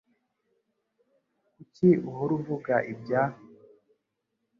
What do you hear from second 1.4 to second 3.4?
Kuki uhora uvuga ibya?